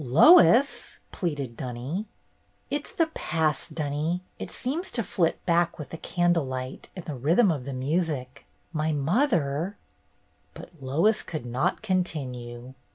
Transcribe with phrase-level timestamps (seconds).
[0.03, 2.07] ''Lois!" pleaded Dunny."
[2.71, 4.23] It 's the past, Dunny.
[4.39, 8.47] It seems to flit back with the candle light and the rhythm of the music.
[8.73, 9.77] My mother
[10.55, 12.73] —"But Lois could not continue.